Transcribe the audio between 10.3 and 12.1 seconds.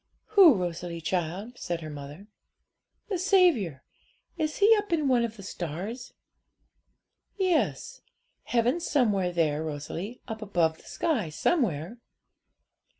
above the sky somewhere.'